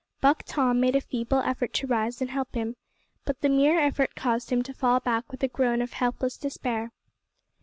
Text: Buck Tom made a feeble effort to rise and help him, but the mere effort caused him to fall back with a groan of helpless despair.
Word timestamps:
Buck 0.19 0.41
Tom 0.47 0.79
made 0.79 0.95
a 0.95 1.01
feeble 1.01 1.41
effort 1.43 1.73
to 1.73 1.85
rise 1.85 2.21
and 2.21 2.31
help 2.31 2.55
him, 2.55 2.75
but 3.23 3.41
the 3.41 3.49
mere 3.49 3.79
effort 3.79 4.15
caused 4.15 4.49
him 4.51 4.63
to 4.63 4.73
fall 4.73 4.99
back 4.99 5.31
with 5.31 5.43
a 5.43 5.47
groan 5.47 5.79
of 5.79 5.93
helpless 5.93 6.37
despair. 6.37 6.91